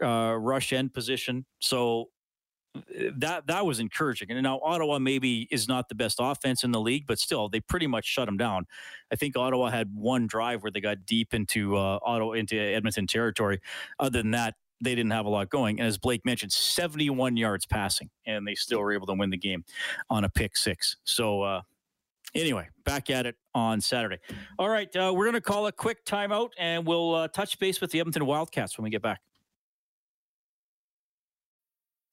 [0.01, 1.45] uh, rush end position.
[1.59, 2.09] So
[2.75, 4.31] eh, that that was encouraging.
[4.31, 7.59] And now Ottawa maybe is not the best offense in the league, but still they
[7.59, 8.65] pretty much shut them down.
[9.11, 13.07] I think Ottawa had one drive where they got deep into uh, Ottawa into Edmonton
[13.07, 13.61] territory.
[13.99, 15.79] Other than that, they didn't have a lot going.
[15.79, 19.37] And as Blake mentioned, 71 yards passing, and they still were able to win the
[19.37, 19.63] game
[20.09, 20.97] on a pick six.
[21.03, 21.41] So.
[21.41, 21.61] Uh,
[22.35, 24.19] anyway, back at it on Saturday.
[24.59, 27.81] All right, uh, we're going to call a quick timeout and we'll uh, touch base
[27.81, 29.21] with the Edmonton Wildcats when we get back.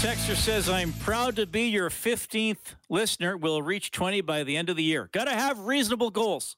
[0.00, 3.36] Texter says, I'm proud to be your 15th listener.
[3.36, 5.10] We'll reach 20 by the end of the year.
[5.12, 6.56] Got to have reasonable goals.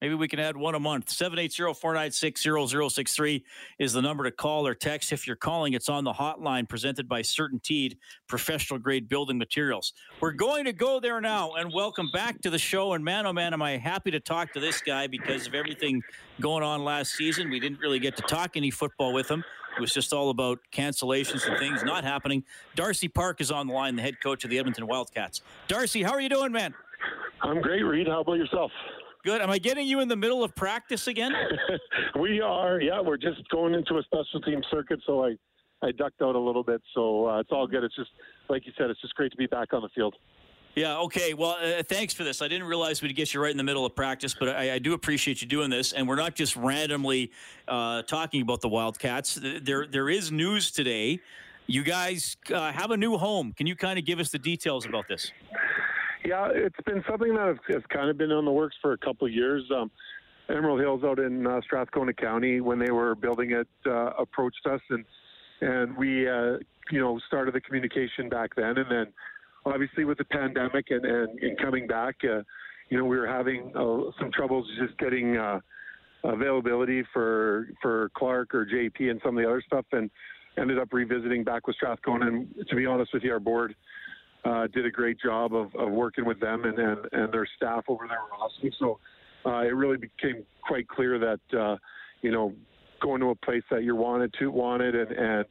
[0.00, 1.08] Maybe we can add one a month.
[1.08, 3.42] 780-496-0063
[3.78, 5.12] is the number to call or text.
[5.12, 9.92] If you're calling, it's on the hotline presented by CertainTeed Professional Grade Building Materials.
[10.20, 12.94] We're going to go there now and welcome back to the show.
[12.94, 16.02] And man, oh man, am I happy to talk to this guy because of everything
[16.40, 17.50] going on last season.
[17.50, 19.44] We didn't really get to talk any football with him.
[19.76, 22.42] It was just all about cancellations and things not happening.
[22.74, 25.42] Darcy Park is on the line, the head coach of the Edmonton Wildcats.
[25.68, 26.74] Darcy, how are you doing, man?
[27.42, 28.08] I'm great, Reed.
[28.08, 28.70] How about yourself?
[29.24, 29.42] Good.
[29.42, 31.32] Am I getting you in the middle of practice again?
[32.18, 32.80] we are.
[32.80, 35.36] Yeah, we're just going into a special team circuit, so I,
[35.82, 36.80] I ducked out a little bit.
[36.94, 37.84] So uh, it's all good.
[37.84, 38.10] It's just
[38.48, 38.88] like you said.
[38.88, 40.14] It's just great to be back on the field.
[40.74, 40.98] Yeah.
[41.00, 41.34] Okay.
[41.34, 42.40] Well, uh, thanks for this.
[42.40, 44.78] I didn't realize we'd get you right in the middle of practice, but I, I
[44.78, 45.92] do appreciate you doing this.
[45.92, 47.32] And we're not just randomly
[47.68, 49.38] uh, talking about the Wildcats.
[49.62, 51.20] There, there is news today.
[51.66, 53.52] You guys uh, have a new home.
[53.52, 55.30] Can you kind of give us the details about this?
[56.24, 59.26] Yeah, it's been something that has, kind of been on the works for a couple
[59.26, 59.64] of years.
[59.74, 59.90] Um,
[60.50, 64.80] Emerald Hills out in uh, Strathcona County, when they were building it, uh, approached us
[64.90, 65.04] and
[65.62, 66.56] and we, uh,
[66.90, 68.78] you know, started the communication back then.
[68.78, 69.06] And then,
[69.66, 72.42] obviously, with the pandemic and and, and coming back, uh,
[72.88, 75.60] you know, we were having uh, some troubles just getting uh,
[76.24, 80.10] availability for for Clarke or JP and some of the other stuff, and
[80.58, 82.26] ended up revisiting back with Strathcona.
[82.26, 83.74] And to be honest with you, our board
[84.44, 87.84] uh, did a great job of, of working with them and, and, and their staff
[87.88, 88.70] over there were awesome.
[88.78, 88.98] So
[89.46, 91.76] uh, it really became quite clear that uh,
[92.22, 92.52] you know
[93.00, 95.44] going to a place that you wanted to wanted and, and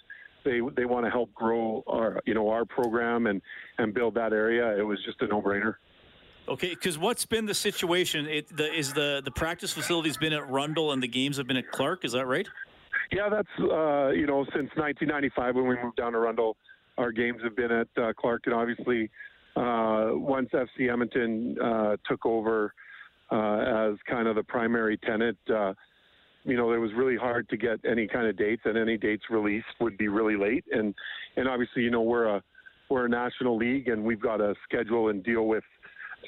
[0.45, 3.41] they they want to help grow our you know our program and
[3.77, 4.77] and build that area.
[4.77, 5.75] It was just a no brainer.
[6.47, 8.25] Okay, because what's been the situation?
[8.25, 11.57] It, the, is the the practice facility's been at Rundle and the games have been
[11.57, 12.05] at Clarke?
[12.05, 12.47] Is that right?
[13.11, 16.57] Yeah, that's uh, you know since 1995 when we moved down to Rundle
[16.99, 19.09] our games have been at uh, Clarke, and obviously
[19.55, 22.73] uh, once FC Edmonton uh, took over
[23.31, 25.73] uh, as kind of the primary tenant, uh,
[26.45, 29.23] you know, it was really hard to get any kind of dates, and any dates
[29.29, 30.65] released would be really late.
[30.71, 30.93] And
[31.35, 32.43] and obviously, you know, we're a
[32.89, 35.63] we're a national league, and we've got to schedule and deal with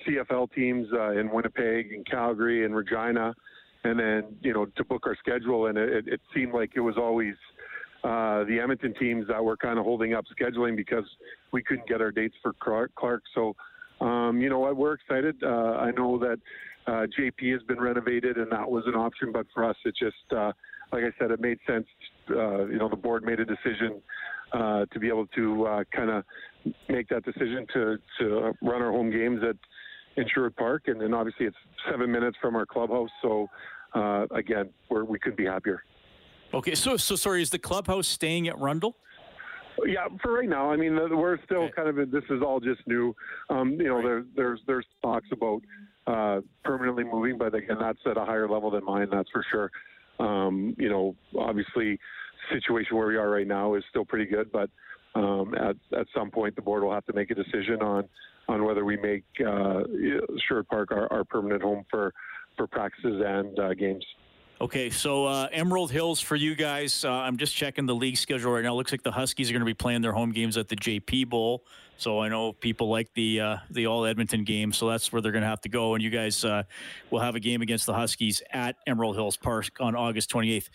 [0.08, 3.34] CFL teams uh, in Winnipeg and Calgary and Regina,
[3.84, 5.68] and then you know to book our schedule.
[5.68, 7.36] And it, it seemed like it was always
[8.04, 11.06] uh, the Edmonton teams that were kind of holding up scheduling because
[11.52, 13.24] we couldn't get our dates for Clarke.
[13.36, 13.56] So,
[14.00, 15.36] um, you know what, we're excited.
[15.44, 16.40] Uh, I know that
[16.88, 20.16] uh, JP has been renovated and that was an option, but for us, it just,
[20.36, 20.52] uh,
[20.92, 21.86] like I said, it made sense.
[22.30, 24.02] Uh, you know, the board made a decision
[24.52, 26.24] uh, to be able to kind of
[26.90, 29.56] make that decision to, to run our home games at
[30.18, 30.84] in Sherwood Park.
[30.88, 31.56] And then obviously it's
[31.90, 33.12] seven minutes from our clubhouse.
[33.22, 33.48] So,
[34.36, 35.84] again, we're, we couldn't be happier.
[36.54, 38.98] Okay, so so sorry, is the clubhouse staying at Rundle?
[39.86, 40.70] Yeah, for right now.
[40.70, 41.74] I mean, we're still okay.
[41.76, 42.12] kind of.
[42.12, 43.16] This is all just new.
[43.50, 44.04] Um, you know, right.
[44.04, 45.62] there, there's there's talks about
[46.08, 49.08] uh, permanently moving, but again, that's at a higher level than mine.
[49.12, 49.72] That's for sure.
[50.20, 51.98] Um, you know, obviously,
[52.52, 54.70] situation where we are right now is still pretty good, but
[55.16, 58.08] um, at at some point, the board will have to make a decision on
[58.50, 59.82] on whether we make uh,
[60.48, 62.14] Sherwood Park our, our permanent home for
[62.58, 64.06] for practices and uh, games.
[64.62, 67.04] Okay, so uh, Emerald Hills for you guys.
[67.04, 68.76] Uh, I'm just checking the league schedule right now.
[68.76, 71.30] Looks like the Huskies are going to be playing their home games at the JP
[71.30, 71.66] Bowl.
[71.98, 75.32] So I know people like the uh, the All Edmonton game, so that's where they're
[75.32, 75.96] going to have to go.
[75.96, 76.62] And you guys uh,
[77.10, 80.70] will have a game against the Huskies at Emerald Hills Park on August 28th.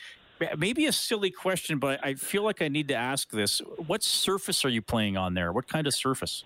[0.59, 3.63] Maybe a silly question, but I feel like I need to ask this.
[3.87, 5.53] What surface are you playing on there?
[5.53, 6.43] What kind of surface?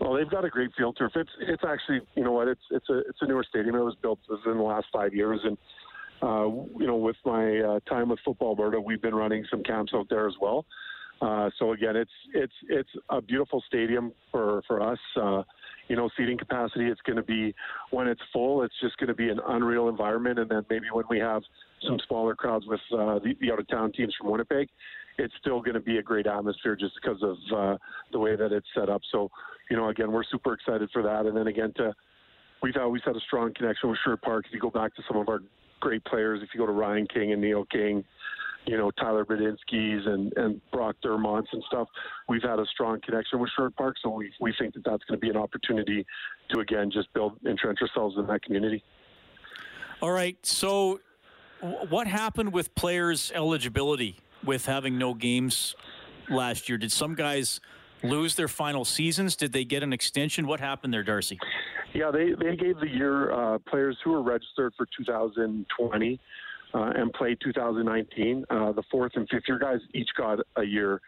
[0.00, 1.12] Well, they've got a great field turf.
[1.14, 3.74] It's it's actually you know what it's it's a it's a newer stadium.
[3.74, 5.58] It was built within the last five years, and
[6.22, 6.46] uh,
[6.78, 10.06] you know, with my uh, time with Football Alberta, we've been running some camps out
[10.10, 10.66] there as well.
[11.20, 14.98] Uh, so again, it's it's it's a beautiful stadium for for us.
[15.20, 15.42] Uh,
[15.88, 16.86] you know, seating capacity.
[16.86, 17.54] It's going to be
[17.90, 18.62] when it's full.
[18.62, 20.38] It's just going to be an unreal environment.
[20.38, 21.42] And then maybe when we have
[21.84, 24.68] some smaller crowds with uh, the, the out of town teams from Winnipeg,
[25.18, 27.76] it's still going to be a great atmosphere just because of uh,
[28.12, 29.02] the way that it's set up.
[29.10, 29.30] So,
[29.68, 31.26] you know, again, we're super excited for that.
[31.26, 31.92] And then again, to
[32.62, 34.44] we've always had a strong connection with Sherwood Park.
[34.46, 35.40] If you go back to some of our
[35.80, 36.40] great players.
[36.42, 38.04] If you go to Ryan King and Neil King,
[38.66, 41.88] you know Tyler Badinsky's and and Brock Dermott's and stuff.
[42.28, 45.18] We've had a strong connection with Sherwood Park, so we we think that that's going
[45.18, 46.06] to be an opportunity
[46.50, 48.82] to again just build entrench ourselves in that community.
[50.02, 51.00] All right, so
[51.60, 55.74] what happened with players' eligibility with having no games
[56.30, 56.78] last year?
[56.78, 57.60] Did some guys
[58.02, 59.36] lose their final seasons?
[59.36, 60.46] Did they get an extension?
[60.46, 61.38] What happened there, Darcy?
[61.94, 66.20] Yeah, they, they gave the year uh, players who were registered for 2020
[66.72, 68.44] uh, and played 2019.
[68.48, 71.00] Uh, the fourth and fifth year guys each got a year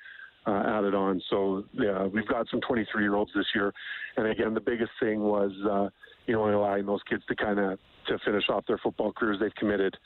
[0.46, 1.22] uh, added on.
[1.30, 3.72] So yeah, we've got some 23 year olds this year.
[4.16, 5.88] And again, the biggest thing was, uh,
[6.26, 7.78] you know, allowing those kids to kind of
[8.08, 9.38] to finish off their football careers.
[9.40, 9.96] They've committed,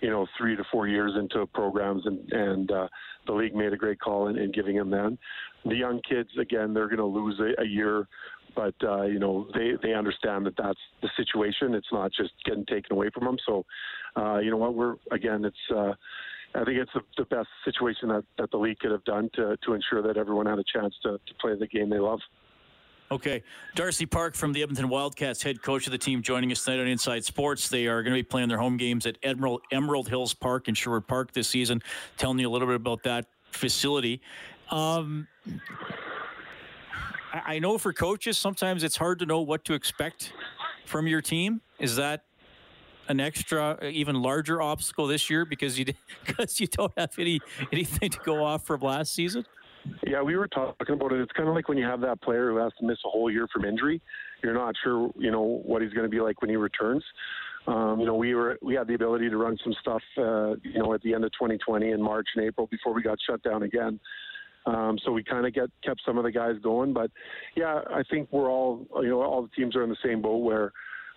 [0.00, 2.88] you know, three to four years into programs, and and uh,
[3.26, 5.16] the league made a great call in, in giving them that.
[5.64, 8.08] The young kids, again, they're going to lose a, a year,
[8.54, 11.74] but uh, you know they they understand that that's the situation.
[11.74, 13.36] It's not just getting taken away from them.
[13.46, 13.64] So,
[14.16, 15.56] uh, you know what, we're again, it's.
[15.74, 15.92] Uh,
[16.54, 19.56] I think it's the, the best situation that, that the league could have done to,
[19.64, 22.20] to ensure that everyone had a chance to, to play the game they love.
[23.10, 23.42] Okay.
[23.74, 26.88] Darcy Park from the Edmonton Wildcats, head coach of the team, joining us tonight on
[26.88, 27.68] Inside Sports.
[27.68, 30.74] They are going to be playing their home games at Emerald, Emerald Hills Park in
[30.74, 31.82] Sherwood Park this season.
[32.18, 34.20] Telling you a little bit about that facility.
[34.70, 35.28] Um,
[37.32, 40.32] I, I know for coaches, sometimes it's hard to know what to expect
[40.84, 41.60] from your team.
[41.78, 42.24] Is that
[43.08, 45.86] an extra, even larger obstacle this year because you
[46.26, 47.40] because you don't have any
[47.72, 49.44] anything to go off from last season?
[50.06, 51.20] Yeah, we were talking about it.
[51.20, 53.28] It's kind of like when you have that player who has to miss a whole
[53.28, 54.00] year from injury.
[54.42, 57.02] You're not sure, you know, what he's going to be like when he returns.
[57.66, 60.78] Um, you know, we were we had the ability to run some stuff, uh, you
[60.78, 63.62] know, at the end of 2020 in March and April before we got shut down
[63.62, 63.98] again.
[64.66, 66.92] Um, so we kind of get kept some of the guys going.
[66.92, 67.10] But
[67.56, 70.38] yeah, I think we're all, you know, all the teams are in the same boat
[70.38, 70.72] where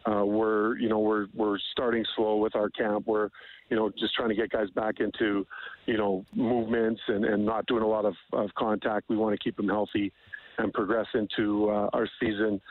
[0.10, 3.08] uh, we're, you know, we're we're starting slow with our camp.
[3.08, 3.30] We're,
[3.70, 5.46] you know, just trying to get guys back into,
[5.86, 9.10] you know, movements and, and not doing a lot of, of contact.
[9.10, 10.12] We want to keep them healthy
[10.58, 12.62] and progress into uh, our season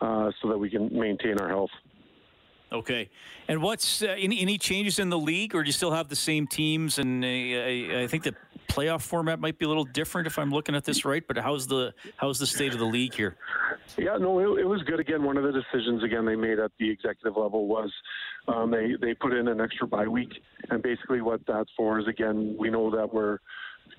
[0.00, 1.70] uh, so that we can maintain our health.
[2.72, 3.10] Okay.
[3.48, 6.16] And what's uh, any any changes in the league, or do you still have the
[6.16, 6.98] same teams?
[6.98, 8.34] And uh, I, I think the
[8.72, 11.22] playoff format might be a little different if I'm looking at this right.
[11.26, 13.36] But how's the how's the state of the league here?
[13.98, 15.00] Yeah, no, it, it was good.
[15.00, 17.92] Again, one of the decisions again they made at the executive level was
[18.48, 20.32] um, they they put in an extra bye week,
[20.70, 23.38] and basically what that's for is again we know that we're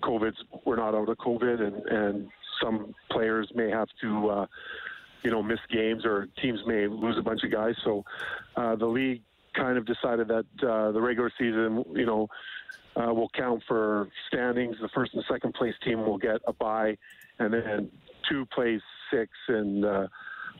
[0.01, 2.29] COVID's we're not out of COVID, and and
[2.61, 4.29] some players may have to.
[4.29, 4.45] Uh,
[5.23, 7.75] you know, miss games or teams may lose a bunch of guys.
[7.85, 8.03] So
[8.57, 9.21] uh, the league
[9.55, 12.27] kind of decided that uh, the regular season, you know,
[12.95, 14.77] uh, will count for standings.
[14.81, 16.97] The first and second place team will get a bye,
[17.39, 17.91] and then
[18.29, 18.81] two plays
[19.11, 20.07] six, and uh,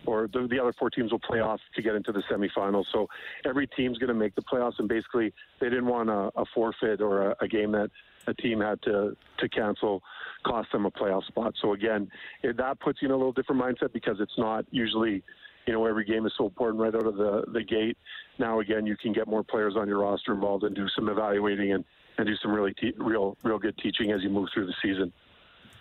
[0.06, 2.86] or the, the, other four teams will play off to get into the semifinals.
[2.92, 3.08] So
[3.46, 7.02] every team's going to make the playoffs, and basically they didn't want a, a forfeit
[7.02, 7.90] or a, a game that
[8.28, 10.02] a team had to to cancel
[10.46, 11.54] cost them a playoff spot.
[11.62, 12.10] So again,
[12.42, 15.24] it, that puts you in a little different mindset because it's not usually,
[15.66, 17.98] you know, every game is so important right out of the the gate.
[18.40, 21.74] Now again, you can get more players on your roster involved and do some evaluating
[21.74, 21.86] and
[22.18, 25.11] and do some really te- real real good teaching as you move through the season.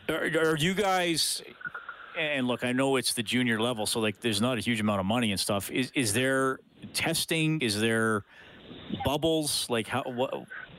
[0.08, 1.42] Are, are you guys?
[2.18, 5.00] And look, I know it's the junior level, so like, there's not a huge amount
[5.00, 5.70] of money and stuff.
[5.70, 6.60] Is is there
[6.92, 7.60] testing?
[7.60, 8.24] Is there
[9.04, 9.66] bubbles?
[9.70, 10.02] Like how?
[10.02, 10.34] What?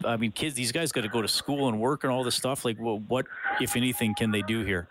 [0.05, 2.35] I mean, kids, these guys got to go to school and work and all this
[2.35, 2.65] stuff.
[2.65, 3.25] Like, well, what,
[3.61, 4.87] if anything, can they do here?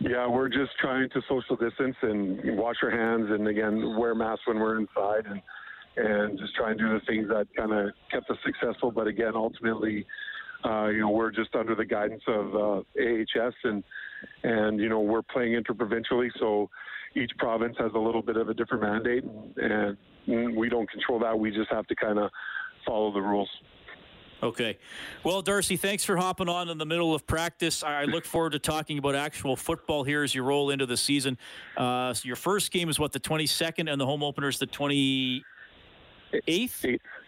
[0.00, 4.46] Yeah, we're just trying to social distance and wash our hands, and again, wear masks
[4.46, 5.40] when we're inside, and
[5.96, 8.90] and just try and do the things that kind of kept us successful.
[8.90, 10.06] But again, ultimately,
[10.64, 13.84] uh, you know, we're just under the guidance of uh, AHS, and
[14.42, 16.70] and you know, we're playing interprovincially, so
[17.14, 19.24] each province has a little bit of a different mandate,
[19.56, 21.38] and, and we don't control that.
[21.38, 22.30] We just have to kind of
[22.86, 23.48] follow the rules.
[24.42, 24.78] Okay.
[25.22, 27.82] Well, Darcy, thanks for hopping on in the middle of practice.
[27.82, 31.38] I look forward to talking about actual football here as you roll into the season.
[31.76, 34.66] Uh, so your first game is what, the 22nd, and the home opener is the
[34.66, 35.42] 28th?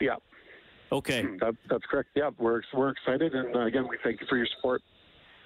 [0.00, 0.16] Yeah.
[0.92, 1.26] Okay.
[1.40, 2.10] That, that's correct.
[2.14, 3.34] Yeah, we're, we're excited.
[3.34, 4.82] And uh, again, we thank you for your support.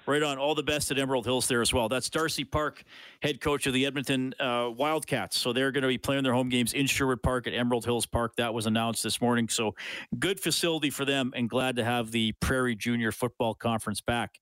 [0.07, 0.39] Right on.
[0.39, 1.87] All the best at Emerald Hills there as well.
[1.87, 2.83] That's Darcy Park,
[3.21, 5.37] head coach of the Edmonton uh, Wildcats.
[5.37, 8.07] So they're going to be playing their home games in Sherwood Park at Emerald Hills
[8.07, 8.35] Park.
[8.37, 9.47] That was announced this morning.
[9.47, 9.75] So
[10.17, 14.39] good facility for them and glad to have the Prairie Junior Football Conference back.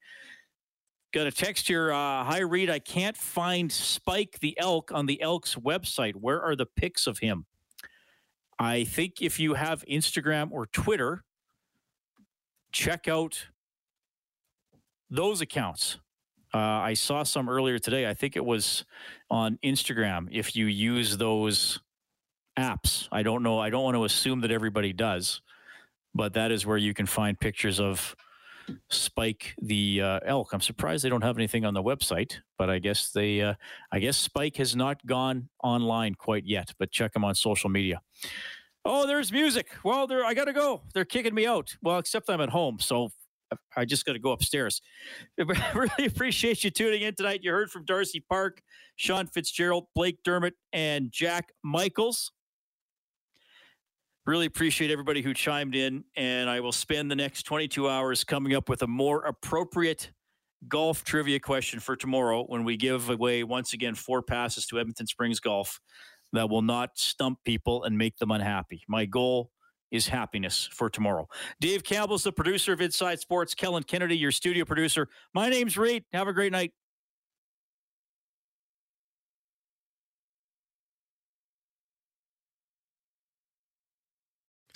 [1.12, 1.92] Got a text here.
[1.92, 2.70] Uh, Hi, Reid.
[2.70, 6.16] I can't find Spike the Elk on the Elks website.
[6.16, 7.46] Where are the pics of him?
[8.60, 11.24] I think if you have Instagram or Twitter,
[12.74, 13.48] check out
[15.10, 15.98] those accounts.
[16.54, 18.08] Uh, I saw some earlier today.
[18.08, 18.84] I think it was
[19.30, 20.28] on Instagram.
[20.32, 21.80] If you use those
[22.58, 23.60] apps, I don't know.
[23.60, 25.42] I don't want to assume that everybody does,
[26.14, 28.16] but that is where you can find pictures of
[28.90, 30.54] Spike the uh, elk.
[30.54, 33.42] I'm surprised they don't have anything on the website, but I guess they.
[33.42, 33.54] Uh,
[33.92, 36.74] I guess Spike has not gone online quite yet.
[36.80, 38.02] But check them on social media.
[38.86, 39.68] Oh, there's music.
[39.84, 40.82] Well, there I gotta go.
[40.94, 41.76] They're kicking me out.
[41.82, 43.12] Well, except I'm at home, so
[43.76, 44.82] I just got to go upstairs.
[45.40, 45.44] I
[45.74, 47.42] really appreciate you tuning in tonight.
[47.44, 48.62] You heard from Darcy Park,
[48.96, 52.32] Sean Fitz-Gerald, Blake Dermott, and Jack Michaels.
[54.30, 58.54] Really appreciate everybody who chimed in, and I will spend the next 22 hours coming
[58.54, 60.12] up with a more appropriate
[60.68, 65.08] golf trivia question for tomorrow when we give away once again four passes to Edmonton
[65.08, 65.80] Springs Golf
[66.32, 68.84] that will not stump people and make them unhappy.
[68.88, 69.50] My goal
[69.90, 71.28] is happiness for tomorrow.
[71.60, 73.56] Dave Campbell's the producer of Inside Sports.
[73.56, 75.08] Kellen Kennedy, your studio producer.
[75.34, 76.04] My name's Reid.
[76.14, 76.72] Have a great night.